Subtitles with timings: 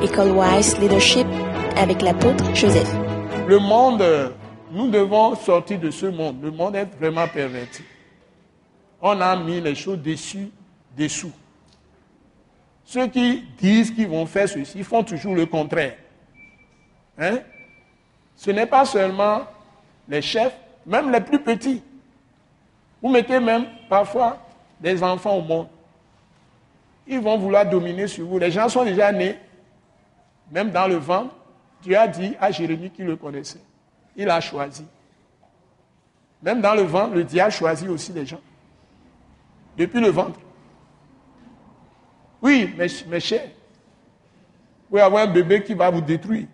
[0.00, 1.26] École Wise Leadership
[1.76, 2.88] avec l'apôtre Joseph.
[3.48, 4.32] Le monde,
[4.70, 6.36] nous devons sortir de ce monde.
[6.40, 7.82] Le monde est vraiment perverti.
[9.02, 10.50] On a mis les choses dessus,
[10.96, 11.32] dessous.
[12.84, 15.96] Ceux qui disent qu'ils vont faire ceci font toujours le contraire.
[17.18, 17.38] Hein?
[18.36, 19.40] Ce n'est pas seulement
[20.08, 20.56] les chefs,
[20.86, 21.82] même les plus petits.
[23.02, 24.38] Vous mettez même parfois
[24.80, 25.66] des enfants au monde.
[27.04, 28.38] Ils vont vouloir dominer sur vous.
[28.38, 29.36] Les gens sont déjà nés,
[30.50, 31.34] même dans le ventre.
[31.82, 33.60] Dieu a dit à Jérémie qu'il le connaissait.
[34.16, 34.84] Il a choisi.
[36.42, 38.40] Même dans le ventre, le diable choisit aussi les gens.
[39.76, 40.38] Depuis le ventre.
[42.40, 43.42] Oui, mes, chers.
[43.42, 46.46] Vous pouvez avoir un bébé qui va vous détruire.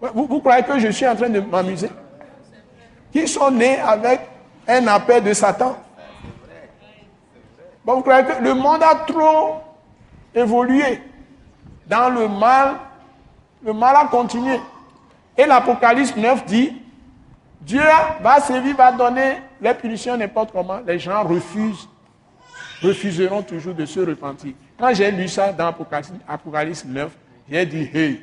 [0.00, 1.90] Vous, croyez que je suis en train de m'amuser?
[3.10, 4.20] Qui sont nés avec
[4.66, 5.76] un appel de Satan?
[7.84, 9.56] Vous croyez que le monde a trop
[10.34, 11.00] évolué?
[11.88, 12.76] Dans le mal
[13.64, 14.60] Le mal a continué.
[15.36, 16.72] Et l'Apocalypse 9 dit,
[17.60, 17.82] Dieu
[18.20, 20.80] va servir, va donner les punitions n'importe comment.
[20.86, 21.88] Les gens refusent,
[22.82, 24.52] refuseront toujours de se repentir.
[24.78, 25.74] Quand j'ai lu ça dans
[26.28, 27.10] Apocalypse 9,
[27.50, 28.20] j'ai dit, hey,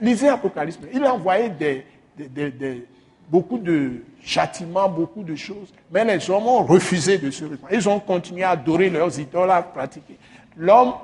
[0.00, 0.78] lisez Apocalypse.
[0.92, 2.86] Il a envoyé des,
[3.28, 5.72] beaucoup de châtiments, beaucoup de choses.
[5.90, 7.72] Mais les hommes ont refusé de se répandre.
[7.72, 10.18] Ils ont continué à adorer leurs idoles, à pratiquer.
[10.56, 10.94] L'homme,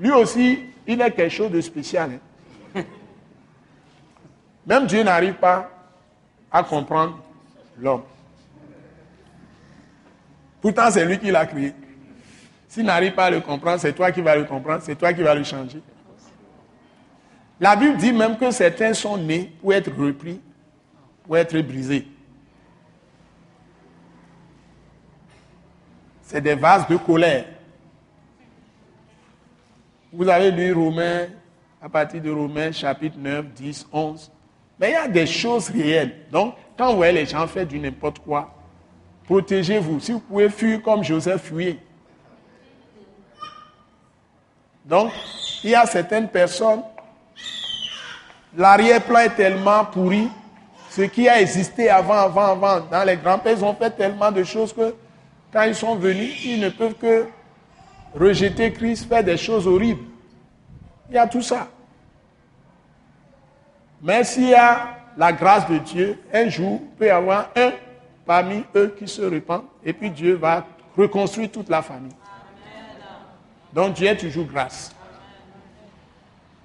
[0.00, 2.18] lui aussi, il est quelque chose de spécial.
[2.74, 2.82] Hein.
[4.66, 5.70] Même Dieu n'arrive pas
[6.50, 7.18] à comprendre
[7.78, 8.02] l'homme.
[10.60, 11.74] Pourtant, c'est lui qui l'a créé.
[12.66, 15.22] S'il n'arrive pas à le comprendre, c'est toi qui vas le comprendre, c'est toi qui
[15.22, 15.82] vas le changer.
[17.58, 20.40] La Bible dit même que certains sont nés pour être repris,
[21.24, 22.06] pour être brisés.
[26.22, 27.44] C'est des vases de colère.
[30.12, 31.26] Vous avez lu Romains,
[31.80, 34.30] à partir de Romains chapitre 9, 10, 11.
[34.78, 36.26] Mais il y a des choses réelles.
[36.30, 38.52] Donc, quand vous voyez les gens faire du n'importe quoi,
[39.24, 40.00] protégez-vous.
[40.00, 41.78] Si vous pouvez fuir comme Joseph, fuyez.
[44.84, 45.12] Donc,
[45.62, 46.82] il y a certaines personnes
[48.56, 50.28] L'arrière-plan est tellement pourri.
[50.90, 54.42] Ce qui a existé avant, avant, avant, dans les grands-pères, ils ont fait tellement de
[54.42, 54.94] choses que
[55.52, 57.26] quand ils sont venus, ils ne peuvent que
[58.14, 60.04] rejeter Christ, faire des choses horribles.
[61.08, 61.68] Il y a tout ça.
[64.02, 67.72] Mais s'il y a la grâce de Dieu, un jour, il peut y avoir un
[68.24, 70.64] parmi eux qui se repent, et puis Dieu va
[70.96, 72.14] reconstruire toute la famille.
[73.72, 74.94] Donc Dieu est toujours grâce.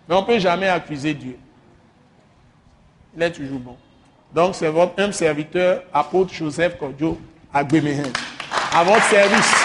[0.07, 1.37] Mais on ne peut jamais accuser Dieu
[3.15, 3.77] il est toujours bon.
[4.33, 7.17] Donc c'est votre humble serviteur, apôtre Joseph Kodjo
[7.53, 9.64] à À votre service.